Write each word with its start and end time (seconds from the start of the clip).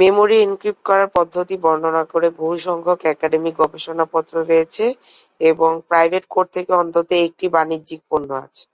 Memory 0.00 0.36
encrypt 0.40 0.82
করার 0.88 1.08
পদ্ধতি 1.16 1.54
বর্ণনা 1.64 2.02
করে 2.12 2.28
বহুসংখ্যক 2.38 3.00
একাডেমিক 3.06 3.54
গবেষণাপত্র 3.60 4.34
রয়েছে 4.42 4.84
এবং 5.40 5.70
প্রাইভেট-কোর 5.88 6.46
থেকে 6.54 6.72
অন্তত 6.82 7.08
একটি 7.26 7.46
বাণিজ্যিক 7.54 8.00
পণ্য 8.10 8.28
আছে। 8.44 8.64